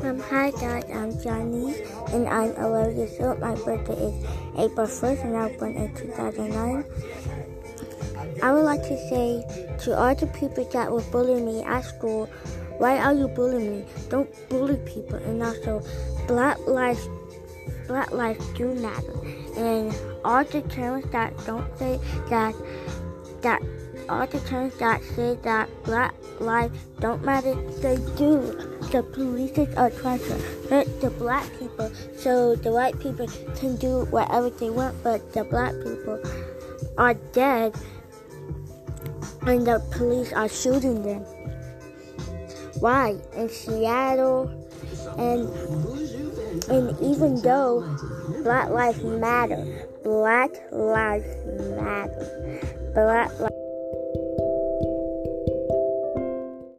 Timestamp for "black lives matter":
48.42-49.88, 50.04-52.90